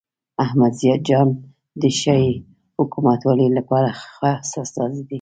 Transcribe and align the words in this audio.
احمد 0.43 0.71
ضیاء 0.79 0.99
جان 1.07 1.29
د 1.81 1.83
ښې 1.99 2.21
حکومتولۍ 2.77 3.49
لپاره 3.57 3.89
خاص 4.19 4.49
استازی 4.63 5.01
دی. 5.05 5.09